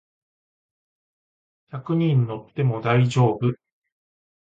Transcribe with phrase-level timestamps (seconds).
[1.69, 3.53] 百人乗っても大丈夫